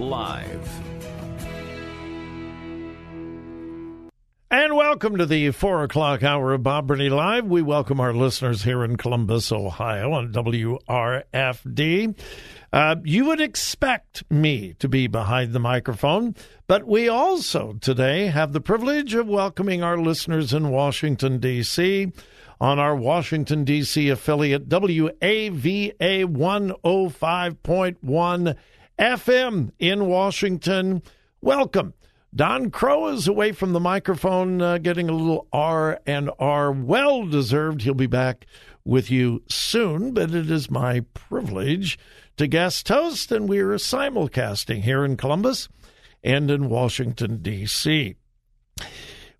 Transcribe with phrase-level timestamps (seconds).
[0.00, 0.80] Live.
[4.50, 7.46] And welcome to the four o'clock hour of Bob Burney Live.
[7.46, 12.16] We welcome our listeners here in Columbus, Ohio on WRFD.
[12.72, 16.34] Uh, you would expect me to be behind the microphone,
[16.66, 22.12] but we also today have the privilege of welcoming our listeners in Washington, D.C.
[22.60, 24.08] on our Washington, D.C.
[24.08, 28.56] affiliate, WAVA 105.1
[28.98, 31.02] FM in Washington.
[31.40, 31.94] Welcome.
[32.34, 36.72] Don Crow is away from the microphone, uh, getting a little R and R.
[36.72, 37.82] Well deserved.
[37.82, 38.46] He'll be back
[38.84, 41.98] with you soon, but it is my privilege
[42.36, 45.68] to guest host, and we are simulcasting here in Columbus
[46.24, 48.16] and in Washington, D.C.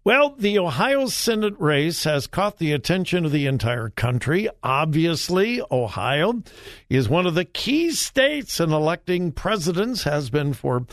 [0.07, 4.51] Well, the Ohio Senate race has caught the attention of the entire country.
[4.63, 6.43] Obviously, Ohio
[6.91, 10.85] is one of the key states in electing presidents, has been for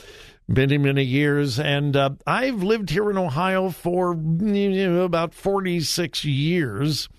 [0.47, 1.59] many, many years.
[1.59, 7.09] And uh, I've lived here in Ohio for you know, about 46 years.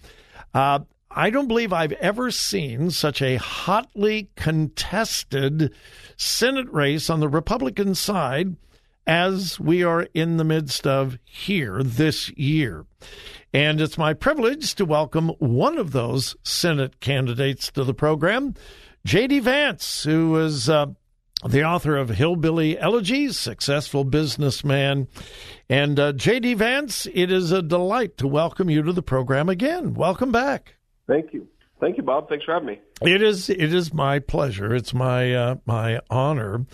[0.54, 0.78] Uh,
[1.10, 5.74] I don't believe I've ever seen such a hotly contested
[6.16, 8.56] Senate race on the Republican side
[9.07, 12.87] as we are in the midst of here this year.
[13.53, 18.55] And it's my privilege to welcome one of those Senate candidates to the program,
[19.05, 19.41] J.D.
[19.41, 20.87] Vance, who is uh,
[21.45, 25.09] the author of Hillbilly Elegies, successful businessman.
[25.69, 26.55] And uh, J.D.
[26.55, 29.95] Vance, it is a delight to welcome you to the program again.
[29.95, 30.77] Welcome back.
[31.07, 31.49] Thank you.
[31.82, 32.28] Thank you, Bob.
[32.28, 32.81] Thanks for having me.
[33.03, 34.72] It is it is my pleasure.
[34.72, 36.65] It's my uh, my honor.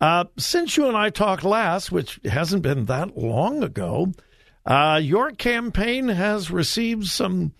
[0.00, 4.14] Uh, since you and I talked last, which hasn't been that long ago,
[4.64, 7.52] uh, your campaign has received some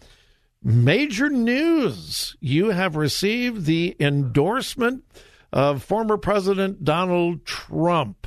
[0.63, 2.35] major news.
[2.41, 5.05] You have received the endorsement
[5.53, 8.27] of former President Donald Trump.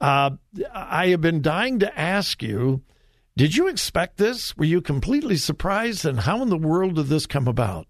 [0.00, 0.30] Uh,
[0.72, 2.84] I have been dying to ask you
[3.36, 4.56] did you expect this?
[4.56, 6.06] Were you completely surprised?
[6.06, 7.88] And how in the world did this come about?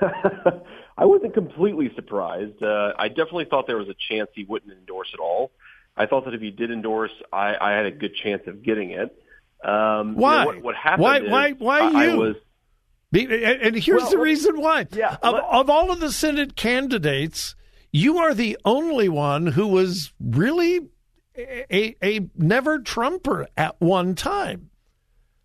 [0.96, 2.62] I wasn't completely surprised.
[2.62, 5.50] Uh, I definitely thought there was a chance he wouldn't endorse at all.
[5.96, 8.90] I thought that if he did endorse, I, I had a good chance of getting
[8.90, 9.14] it.
[9.62, 10.32] Um, why?
[10.32, 11.02] You know, what, what, happened?
[11.02, 11.20] Why?
[11.20, 11.52] Why?
[11.52, 12.12] Why you?
[12.12, 12.36] I was,
[13.12, 14.86] and here's well, the reason why.
[14.92, 17.56] Yeah, of, let, of all of the Senate candidates,
[17.92, 20.88] you are the only one who was really
[21.36, 24.70] a, a never Trumper at one time.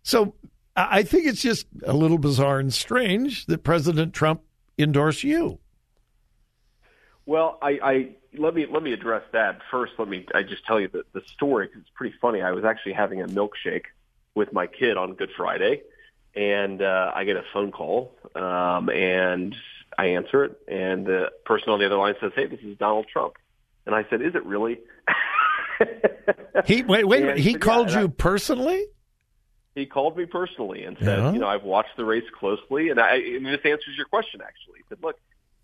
[0.02, 0.34] So
[0.76, 4.42] I think it's just a little bizarre and strange that President Trump
[4.78, 5.58] endorsed you.
[7.24, 8.08] Well, I, I
[8.38, 9.94] let me let me address that first.
[9.98, 12.42] Let me I just tell you the the story because it's pretty funny.
[12.42, 13.86] I was actually having a milkshake
[14.34, 15.82] with my kid on Good Friday,
[16.34, 19.56] and uh, I get a phone call, um, and
[19.98, 23.06] I answer it, and the person on the other line says, "Hey, this is Donald
[23.12, 23.34] Trump,"
[23.86, 24.78] and I said, "Is it really?"
[26.66, 28.84] he wait wait and, he yeah, called you I, personally?
[29.76, 33.16] He called me personally and said, you know, I've watched the race closely, and I
[33.16, 34.78] and this answers your question actually.
[34.78, 35.20] He said, look,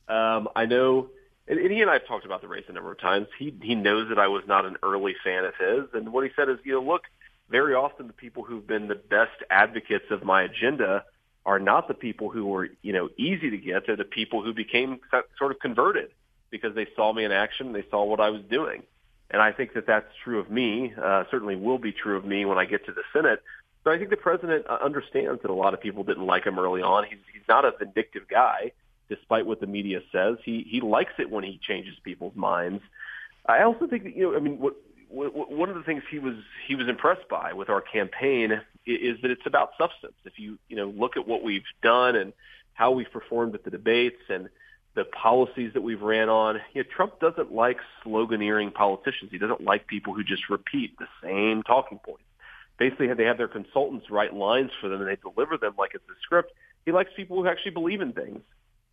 [0.07, 1.09] um, I know,
[1.49, 3.27] and, and he and I have talked about the race a number of times.
[3.39, 6.31] He he knows that I was not an early fan of his, and what he
[6.37, 7.05] said is, you know, look,
[7.51, 11.05] very often the people who've been the best advocates of my agenda
[11.45, 13.87] are not the people who were, you know, easy to get.
[13.87, 15.01] They're the people who became
[15.39, 16.11] sort of converted
[16.51, 18.83] because they saw me in action, they saw what I was doing.
[19.31, 22.45] And I think that that's true of me, uh, certainly will be true of me
[22.45, 23.43] when I get to the Senate.
[23.85, 26.59] So I think the president uh, understands that a lot of people didn't like him
[26.59, 27.05] early on.
[27.05, 28.73] He's, he's not a vindictive guy,
[29.09, 30.37] despite what the media says.
[30.45, 32.83] He, he likes it when he changes people's minds.
[33.47, 34.75] I also think that, you know, I mean, what,
[35.09, 36.37] what, one of the things he was,
[36.67, 40.15] he was impressed by with our campaign i- is that it's about substance.
[40.25, 42.33] If you, you know, look at what we've done and
[42.75, 44.49] how we've performed at the debates and
[44.95, 46.61] the policies that we've ran on.
[46.75, 49.31] You know, Trump doesn't like sloganeering politicians.
[49.31, 52.23] He doesn't like people who just repeat the same talking points.
[52.83, 56.03] Basically, they have their consultants write lines for them and they deliver them like it's
[56.11, 56.51] a script.
[56.85, 58.41] He likes people who actually believe in things.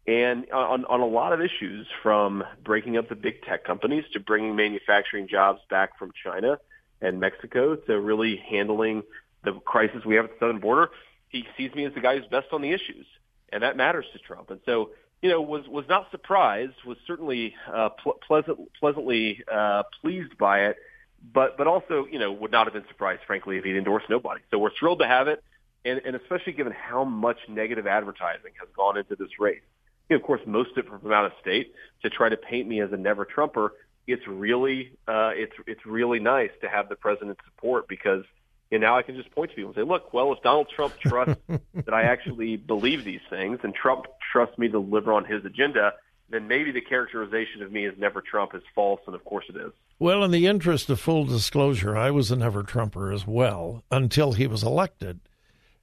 [0.05, 4.19] And on, on a lot of issues, from breaking up the big tech companies to
[4.19, 6.59] bringing manufacturing jobs back from China
[7.01, 9.01] and Mexico to really handling
[9.43, 10.89] the crisis we have at the southern border,
[11.29, 13.07] he sees me as the guy who's best on the issues,
[13.51, 14.51] and that matters to Trump.
[14.51, 14.91] And so,
[15.23, 20.65] you know, was was not surprised, was certainly uh, ple- pleasant, pleasantly uh, pleased by
[20.65, 20.77] it,
[21.21, 24.41] but but also, you know, would not have been surprised, frankly, if he'd endorsed nobody.
[24.51, 25.43] So we're thrilled to have it,
[25.85, 29.61] and, and especially given how much negative advertising has gone into this race.
[30.09, 31.73] You know, of course, most of it from out of state
[32.03, 33.73] to try to paint me as a never Trumper.
[34.07, 38.23] It's really, uh, it's it's really nice to have the president's support because
[38.71, 40.69] you know, now I can just point to people and say, look, well, if Donald
[40.75, 45.25] Trump trusts that I actually believe these things and Trump trusts me to deliver on
[45.25, 45.93] his agenda,
[46.29, 49.55] then maybe the characterization of me as never Trump is false, and of course it
[49.55, 49.71] is.
[49.97, 54.33] Well, in the interest of full disclosure, I was a never Trumper as well until
[54.33, 55.19] he was elected.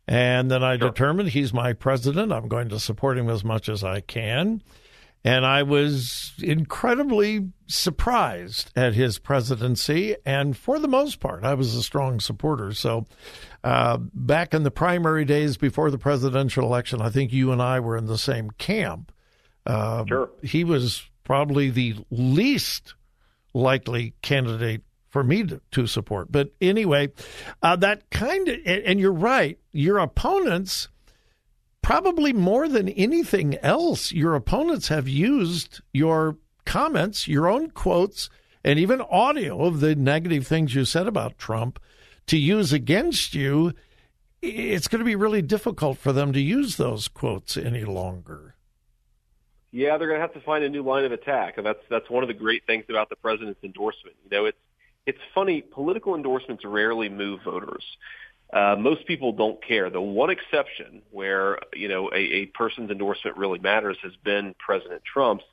[0.09, 2.33] And then I determined he's my president.
[2.33, 4.63] I'm going to support him as much as I can.
[5.25, 10.15] And I was incredibly surprised at his presidency.
[10.25, 12.73] And for the most part, I was a strong supporter.
[12.73, 13.07] So,
[13.65, 17.81] uh, back in the primary days before the presidential election, I think you and I
[17.81, 19.11] were in the same camp.
[19.67, 20.31] Uh, Sure.
[20.43, 22.95] He was probably the least
[23.53, 26.31] likely candidate for me to, to support.
[26.31, 27.13] But anyway,
[27.63, 30.89] uh, that kind of, and, and you're right, your opponents,
[31.83, 38.29] probably more than anything else, your opponents have used your comments, your own quotes,
[38.63, 41.81] and even audio of the negative things you said about Trump
[42.27, 43.73] to use against you.
[44.43, 48.56] It's going to be really difficult for them to use those quotes any longer.
[49.73, 52.09] Yeah, they're going to have to find a new line of attack, and that's that's
[52.09, 54.17] one of the great things about the president's endorsement.
[54.25, 54.59] You know, it's
[55.07, 55.61] it's funny.
[55.61, 57.85] Political endorsements rarely move voters.
[58.53, 59.91] Uh, most people don't care.
[59.91, 65.03] The one exception where you know a, a person's endorsement really matters has been President
[65.05, 65.45] Trump's,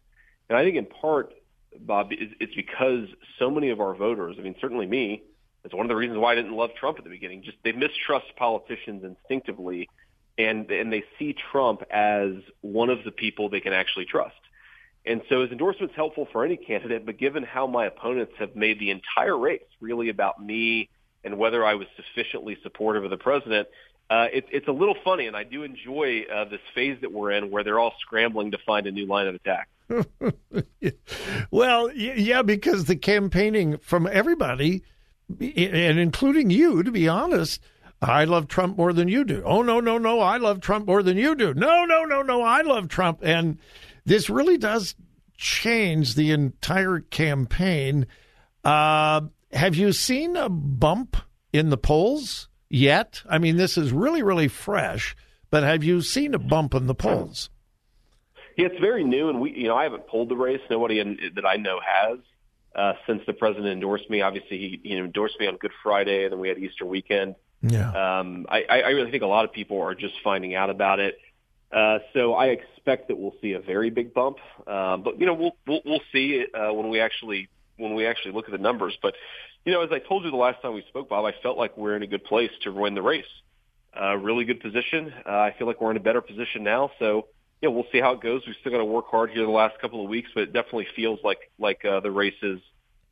[0.49, 1.33] and I think in part,
[1.79, 3.07] Bob, it's, because
[3.39, 4.35] so many of our voters.
[4.39, 5.23] I mean, certainly me.
[5.65, 7.41] It's one of the reasons why I didn't love Trump at the beginning.
[7.43, 9.89] Just they mistrust politicians instinctively,
[10.37, 14.35] and and they see Trump as one of the people they can actually trust.
[15.05, 18.79] And so his endorsement's helpful for any candidate, but given how my opponents have made
[18.79, 20.89] the entire race really about me
[21.25, 23.67] and whether I was sufficiently supportive of the president,
[24.09, 27.31] uh, it, it's a little funny, and I do enjoy uh, this phase that we're
[27.31, 29.67] in where they're all scrambling to find a new line of attack.
[31.51, 34.81] Well, yeah, because the campaigning from everybody,
[35.39, 37.61] and including you, to be honest,
[38.03, 39.43] I love Trump more than you do.
[39.45, 41.53] Oh, no, no, no, I love Trump more than you do.
[41.53, 43.19] No, no, no, no, I love Trump.
[43.21, 43.57] And
[44.05, 44.95] this really does
[45.37, 48.07] change the entire campaign.
[48.63, 51.17] Uh, have you seen a bump
[51.51, 53.21] in the polls yet?
[53.29, 55.15] I mean, this is really, really fresh,
[55.49, 57.49] but have you seen a bump in the polls?
[58.57, 60.61] Yeah, it's very new, and we, you know, I haven't pulled the race.
[60.69, 62.19] Nobody in, that I know has
[62.75, 64.21] uh, since the president endorsed me.
[64.21, 67.35] Obviously, he know, endorsed me on Good Friday, and then we had Easter weekend.
[67.63, 68.19] Yeah.
[68.19, 71.17] Um, I, I really think a lot of people are just finding out about it.
[71.71, 74.37] Uh, so I expect that we'll see a very big bump.
[74.67, 78.33] Um, but you know, we'll we'll, we'll see uh, when we actually when we actually
[78.33, 78.95] look at the numbers.
[79.01, 79.15] But
[79.65, 81.75] you know, as I told you the last time we spoke, Bob, I felt like
[81.77, 83.25] we're in a good place to win the race.
[83.99, 85.13] Uh, really good position.
[85.25, 86.91] Uh, I feel like we're in a better position now.
[86.99, 87.27] So
[87.61, 88.41] yeah, we'll see how it goes.
[88.45, 90.87] We've still got to work hard here the last couple of weeks, but it definitely
[90.95, 92.59] feels like like uh, the race is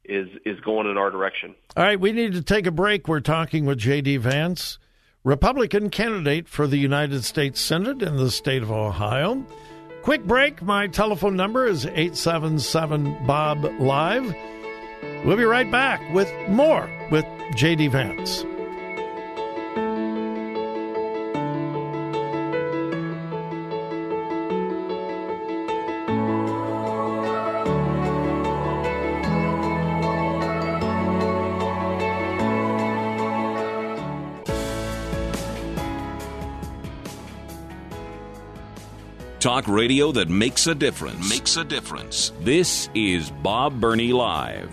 [0.05, 1.55] is is going in our direction.
[1.77, 3.08] All right, we need to take a break.
[3.08, 4.17] We're talking with J.D.
[4.17, 4.79] Vance,
[5.24, 9.46] Republican candidate for the United States Senate in the state of Ohio.
[10.01, 10.62] Quick break.
[10.62, 14.36] My telephone number is 877 Bob Live.
[15.24, 17.88] We'll be right back with more with J.D.
[17.88, 18.43] Vance.
[39.41, 41.27] Talk radio that makes a difference.
[41.27, 42.31] Makes a difference.
[42.41, 44.69] This is Bob Burney Live.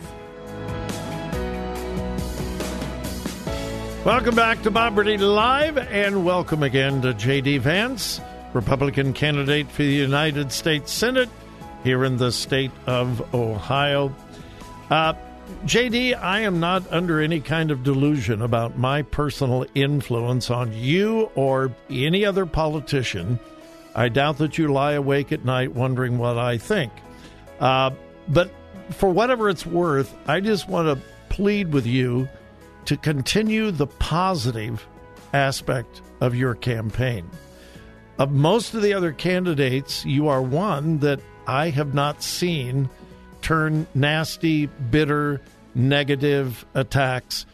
[4.05, 7.57] Welcome back to Bob Burney Live, and welcome again to J.D.
[7.57, 8.21] Vance,
[8.53, 11.31] Republican candidate for the United States Senate
[11.83, 14.15] here in the state of Ohio.
[14.91, 15.15] Uh,
[15.65, 21.31] JD, I am not under any kind of delusion about my personal influence on you
[21.37, 23.41] or any other politician.
[23.95, 26.93] I doubt that you lie awake at night wondering what I think.
[27.61, 27.91] Uh,
[28.29, 28.51] but
[28.91, 32.29] for whatever it's worth, I just want to plead with you
[32.87, 34.87] to continue the positive
[35.33, 37.29] aspect of your campaign.
[38.19, 42.89] Of most of the other candidates, you are one that I have not seen
[43.43, 45.41] turn nasty, bitter,
[45.75, 47.47] negative attacks.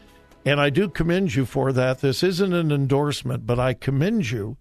[0.46, 2.00] And I do commend you for that.
[2.00, 4.56] This isn't an endorsement, but I commend you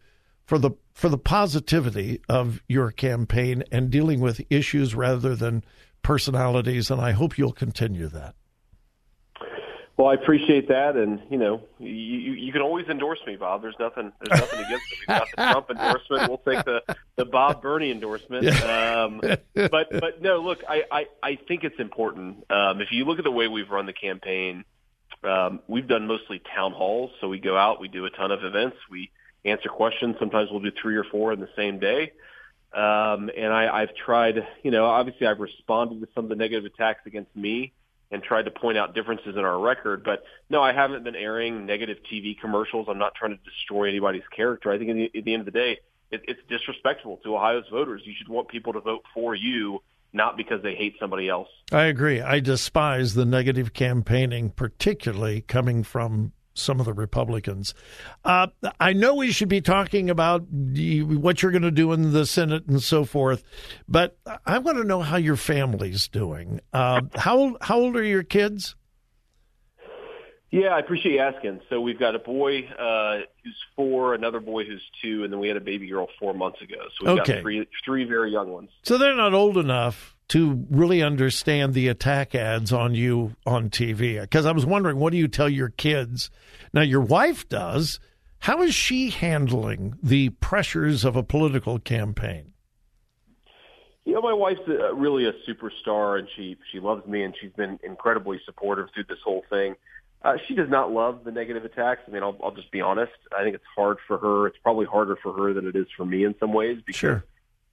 [0.45, 5.63] for the for the positivity of your campaign and dealing with issues rather than
[6.01, 8.35] personalities and I hope you'll continue that.
[9.95, 13.61] Well, I appreciate that, and you know, you, you can always endorse me, Bob.
[13.61, 14.97] There's nothing, there's nothing against it.
[14.99, 16.29] We've got the Trump endorsement.
[16.29, 16.81] We'll take the
[17.15, 18.47] the Bob Burney endorsement.
[18.63, 19.21] Um,
[19.53, 22.49] but but no, look, I I, I think it's important.
[22.51, 24.65] Um, if you look at the way we've run the campaign,
[25.23, 27.11] um, we've done mostly town halls.
[27.21, 29.11] So we go out, we do a ton of events, we
[29.45, 30.15] answer questions.
[30.19, 32.13] Sometimes we'll do three or four in the same day.
[32.73, 36.65] Um, and I, I've tried, you know, obviously I've responded to some of the negative
[36.65, 37.73] attacks against me
[38.09, 40.03] and tried to point out differences in our record.
[40.03, 42.87] But no, I haven't been airing negative TV commercials.
[42.89, 44.71] I'm not trying to destroy anybody's character.
[44.71, 45.79] I think at the, the end of the day,
[46.11, 48.03] it, it's disrespectful to Ohio's voters.
[48.05, 49.81] You should want people to vote for you,
[50.13, 51.49] not because they hate somebody else.
[51.71, 52.21] I agree.
[52.21, 57.73] I despise the negative campaigning, particularly coming from some of the Republicans.
[58.23, 58.47] Uh,
[58.79, 62.65] I know we should be talking about what you're going to do in the Senate
[62.67, 63.43] and so forth,
[63.87, 66.61] but I want to know how your family's doing.
[66.71, 68.75] Uh, how how old are your kids?
[70.51, 71.61] Yeah, I appreciate you asking.
[71.67, 75.47] So we've got a boy uh, who's four, another boy who's two, and then we
[75.47, 76.75] had a baby girl four months ago.
[76.99, 77.33] So we've okay.
[77.33, 78.69] got three three very young ones.
[78.83, 84.19] So they're not old enough to really understand the attack ads on you on TV.
[84.19, 86.31] Because I was wondering, what do you tell your kids?
[86.73, 87.99] Now, your wife does.
[88.39, 92.53] How is she handling the pressures of a political campaign?
[94.05, 97.53] You know, my wife's a, really a superstar, and she she loves me, and she's
[97.53, 99.75] been incredibly supportive through this whole thing.
[100.23, 102.01] Uh, she does not love the negative attacks.
[102.07, 103.11] I mean, I'll, I'll just be honest.
[103.37, 104.47] I think it's hard for her.
[104.47, 107.23] It's probably harder for her than it is for me in some ways because, sure.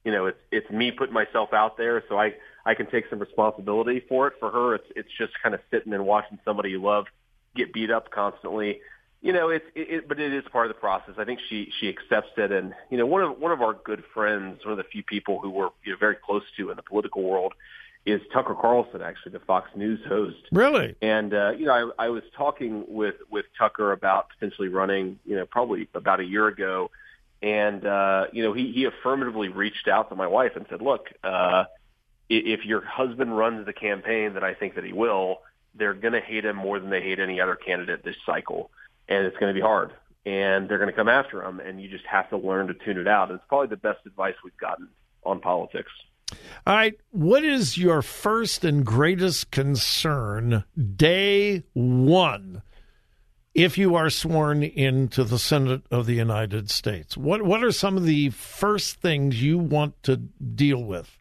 [0.03, 2.33] You know, it's it's me putting myself out there, so I
[2.65, 4.33] I can take some responsibility for it.
[4.39, 7.05] For her, it's it's just kind of sitting and watching somebody you love
[7.55, 8.81] get beat up constantly.
[9.21, 11.15] You know, it's it, it, but it is part of the process.
[11.17, 14.03] I think she she accepts it, and you know, one of one of our good
[14.13, 16.83] friends, one of the few people who we're you know, very close to in the
[16.83, 17.53] political world,
[18.05, 20.37] is Tucker Carlson, actually the Fox News host.
[20.51, 20.95] Really?
[21.03, 25.35] And uh, you know, I, I was talking with with Tucker about potentially running, you
[25.35, 26.89] know, probably about a year ago,
[27.41, 31.07] and uh, you know, he he affirmatively reached out to my wife and said, "Look,
[31.23, 31.65] uh,
[32.29, 35.41] if your husband runs the campaign that I think that he will,
[35.75, 38.71] they're going to hate him more than they hate any other candidate this cycle,
[39.07, 39.91] and it's going to be hard.
[40.23, 42.97] And they're going to come after him, and you just have to learn to tune
[42.97, 43.31] it out.
[43.31, 44.87] It's probably the best advice we've gotten
[45.23, 45.91] on politics.
[46.65, 50.63] All right, what is your first and greatest concern
[50.95, 52.61] day one?
[53.53, 57.97] If you are sworn into the Senate of the United States, what what are some
[57.97, 61.17] of the first things you want to deal with?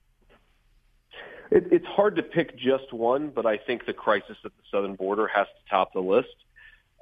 [1.50, 4.94] It, it's hard to pick just one, but I think the crisis at the southern
[4.94, 6.28] border has to top the list.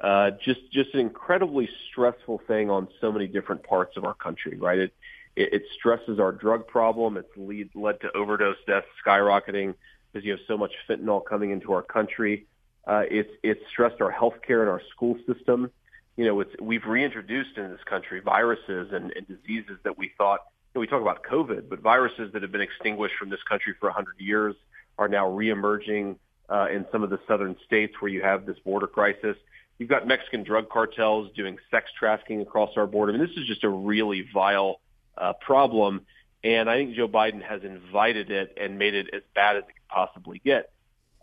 [0.03, 4.57] Uh, just just an incredibly stressful thing on so many different parts of our country,
[4.57, 4.79] right?
[4.79, 4.95] It
[5.37, 7.19] it, it stresses our drug problem.
[7.19, 9.75] It's lead, led to overdose deaths skyrocketing
[10.11, 12.47] because you have so much fentanyl coming into our country.
[12.89, 15.71] Uh, it's it's stressed our healthcare and our school system.
[16.17, 20.41] You know, it's we've reintroduced in this country viruses and, and diseases that we thought
[20.75, 23.75] you know, we talk about COVID, but viruses that have been extinguished from this country
[23.79, 24.55] for 100 years
[24.99, 26.17] are now reemerging
[26.49, 29.37] uh, in some of the southern states where you have this border crisis.
[29.79, 33.13] You've got Mexican drug cartels doing sex trafficking across our border.
[33.13, 34.81] I mean, this is just a really vile
[35.17, 36.07] uh, problem,
[36.43, 39.67] and I think Joe Biden has invited it and made it as bad as it
[39.67, 40.71] could possibly get.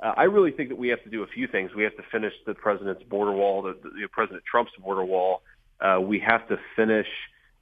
[0.01, 1.73] Uh, I really think that we have to do a few things.
[1.73, 5.41] We have to finish the president's border wall, the, the President Trump's border wall.
[5.79, 7.07] Uh, we have to finish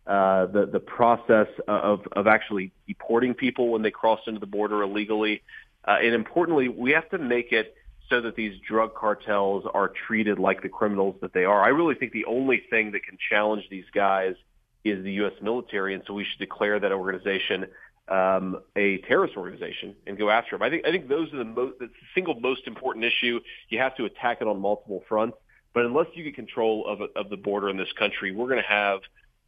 [0.06, 4.82] uh, the the process of of actually deporting people when they cross into the border
[4.82, 5.42] illegally,
[5.88, 7.76] uh, and importantly, we have to make it
[8.10, 11.64] so that these drug cartels are treated like the criminals that they are.
[11.64, 14.36] I really think the only thing that can challenge these guys
[14.84, 15.34] is the U.S.
[15.42, 17.68] military, and so we should declare that organization
[18.08, 20.64] um, a terrorist organization and go after them.
[20.64, 23.40] I think I think those are the most the single most important issue.
[23.70, 25.38] You have to attack it on multiple fronts.
[25.74, 28.68] But unless you get control of of the border in this country, we're going to
[28.68, 29.00] have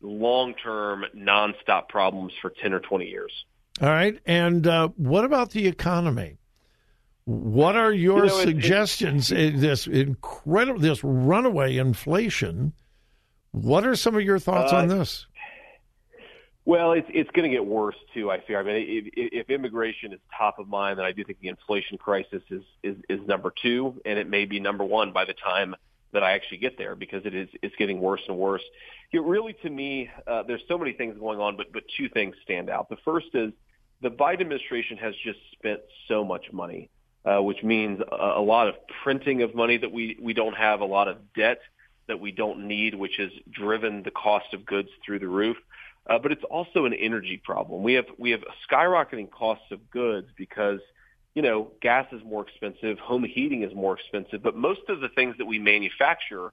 [0.01, 3.31] long term nonstop problems for ten or twenty years.
[3.81, 6.37] All right, and uh, what about the economy?
[7.25, 9.31] What are your you know, suggestions?
[9.31, 12.73] It, it, this incredible, this runaway inflation.
[13.51, 15.27] What are some of your thoughts uh, on this?
[16.65, 18.31] Well, it's it's going to get worse too.
[18.31, 18.59] I fear.
[18.59, 21.97] I mean, if, if immigration is top of mind, then I do think the inflation
[21.99, 25.75] crisis is, is is number two, and it may be number one by the time
[26.11, 28.63] that I actually get there because it is it's getting worse and worse.
[29.11, 32.35] It really, to me, uh, there's so many things going on, but but two things
[32.43, 32.89] stand out.
[32.89, 33.53] The first is
[34.01, 36.89] the Biden administration has just spent so much money,
[37.25, 40.81] uh, which means a, a lot of printing of money that we we don't have,
[40.81, 41.59] a lot of debt
[42.07, 45.57] that we don't need, which has driven the cost of goods through the roof.
[46.07, 47.81] Uh, but it's also an energy problem.
[47.81, 50.79] We have we have skyrocketing costs of goods because
[51.33, 55.09] you know gas is more expensive, home heating is more expensive, but most of the
[55.09, 56.51] things that we manufacture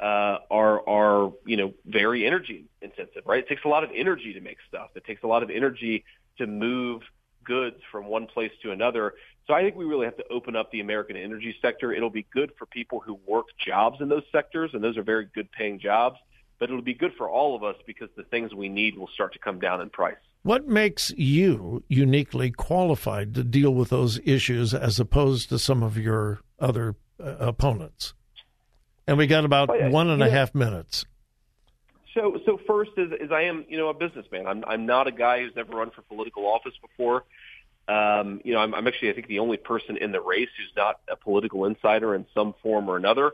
[0.00, 3.40] uh, are are you know very energy intensive, right?
[3.40, 4.90] It takes a lot of energy to make stuff.
[4.94, 6.04] It takes a lot of energy
[6.38, 7.02] to move
[7.44, 9.14] goods from one place to another.
[9.46, 11.92] So I think we really have to open up the American energy sector.
[11.92, 15.28] It'll be good for people who work jobs in those sectors, and those are very
[15.34, 16.16] good paying jobs
[16.58, 19.32] but it'll be good for all of us because the things we need will start
[19.32, 20.16] to come down in price.
[20.42, 25.96] What makes you uniquely qualified to deal with those issues as opposed to some of
[25.96, 28.14] your other uh, opponents?
[29.06, 31.06] And we got about well, one and a half minutes.
[32.14, 34.46] So, so first is, is I am, you know, a businessman.
[34.46, 37.24] I'm, I'm not a guy who's never run for political office before.
[37.88, 40.72] Um, you know, I'm, I'm actually, I think, the only person in the race who's
[40.76, 43.32] not a political insider in some form or another.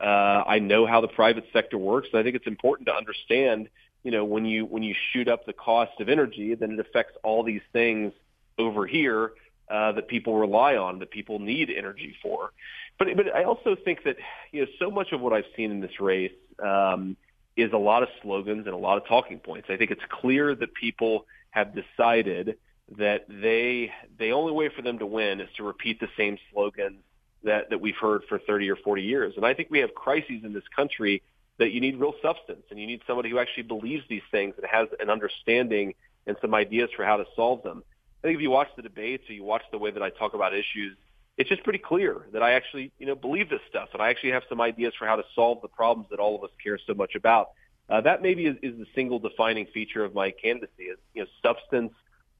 [0.00, 2.08] Uh, I know how the private sector works.
[2.12, 3.68] And I think it's important to understand,
[4.02, 7.16] you know, when you when you shoot up the cost of energy, then it affects
[7.22, 8.12] all these things
[8.58, 9.32] over here
[9.70, 12.52] uh, that people rely on, that people need energy for.
[12.98, 14.16] But but I also think that
[14.52, 16.32] you know so much of what I've seen in this race
[16.62, 17.16] um,
[17.56, 19.68] is a lot of slogans and a lot of talking points.
[19.70, 22.58] I think it's clear that people have decided
[22.98, 27.00] that they the only way for them to win is to repeat the same slogans
[27.46, 29.34] that, that we've heard for 30 or 40 years.
[29.36, 31.22] And I think we have crises in this country
[31.58, 34.66] that you need real substance and you need somebody who actually believes these things and
[34.66, 35.94] has an understanding
[36.26, 37.82] and some ideas for how to solve them.
[38.22, 40.34] I think if you watch the debates or you watch the way that I talk
[40.34, 40.96] about issues,
[41.38, 44.32] it's just pretty clear that I actually, you know, believe this stuff and I actually
[44.32, 46.94] have some ideas for how to solve the problems that all of us care so
[46.94, 47.50] much about.
[47.88, 51.28] Uh, that maybe is, is the single defining feature of my candidacy is, you know,
[51.42, 51.92] substance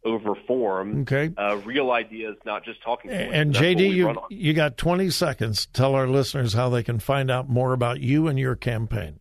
[0.07, 1.03] over form.
[1.03, 1.31] Okay.
[1.37, 3.35] Uh, real ideas, not just talking points.
[3.35, 5.67] And JD, you you got 20 seconds.
[5.67, 9.19] Tell our listeners how they can find out more about you and your campaign.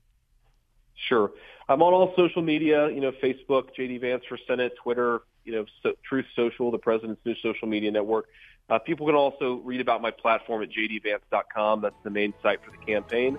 [1.09, 1.31] Sure.
[1.67, 5.65] I'm on all social media, you know, Facebook, JD Vance for Senate, Twitter, you know,
[5.81, 8.27] so, Truth Social, the president's new social media network.
[8.69, 11.81] Uh, people can also read about my platform at jdvance.com.
[11.81, 13.37] That's the main site for the campaign.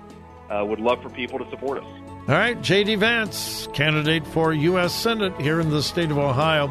[0.51, 1.85] Uh, would love for people to support us.
[2.29, 4.93] All right, JD Vance, candidate for U.S.
[4.93, 6.69] Senate here in the state of Ohio.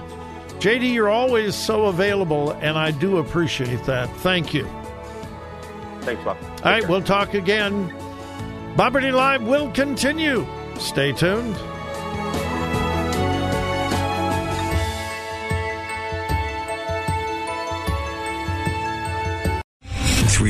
[0.59, 4.09] JD, you're always so available, and I do appreciate that.
[4.17, 4.67] Thank you.
[6.01, 6.37] Thanks, Bob.
[6.39, 6.89] Take All right, care.
[6.89, 7.93] we'll talk again.
[8.75, 10.45] Bob Burney Live will continue.
[10.77, 11.55] Stay tuned.